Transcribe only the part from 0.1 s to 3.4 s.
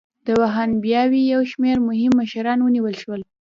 د وهابیانو یو شمېر مهم مشران ونیول شول.